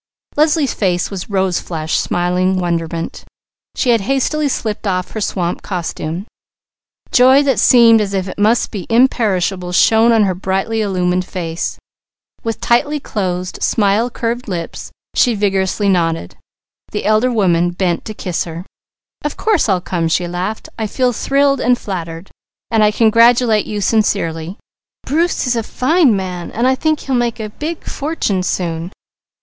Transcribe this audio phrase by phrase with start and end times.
[0.35, 3.23] Leslie's face was rose flushed smiling wonderment.
[3.75, 6.25] She had hastily slipped off her swamp costume.
[7.11, 11.77] Joy that seemed as if it must be imperishable shone on her brightly illumined face.
[12.43, 16.35] With tightly closed, smile curved lips she vigorously nodded.
[16.91, 18.65] The elder woman bent to kiss her.
[19.23, 20.67] "Of course I'll come!" she laughed.
[20.79, 22.31] "I feel thrilled, and flattered.
[22.71, 24.57] And I congratulate you sincerely.
[25.05, 26.51] Bruce is a fine man.
[26.97, 28.91] He'll make a big fortune soon."